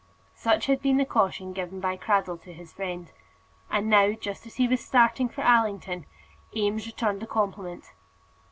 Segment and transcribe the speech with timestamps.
[0.33, 3.11] Such had been the caution given by Cradell to his friend.
[3.69, 6.07] And now, just as he was starting for Allington,
[6.55, 7.93] Eames returned the compliment.